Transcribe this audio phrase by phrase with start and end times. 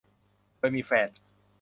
[0.57, 1.09] โดยมีแฟน